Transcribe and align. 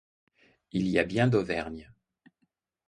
Il 0.71 0.87
y 0.87 0.97
a 0.97 1.03
bien 1.03 1.27
Dauvergne. 1.27 1.91